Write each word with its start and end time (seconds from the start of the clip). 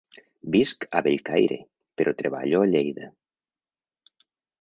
Visc 0.53 0.85
a 0.99 1.01
Bellcaire, 1.07 1.57
però 2.01 2.13
treballo 2.21 2.61
a 2.63 2.71
Lleida. 2.71 3.11